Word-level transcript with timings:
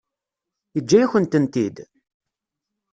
Yeǧǧa-yakent-tent-id? 0.75 1.75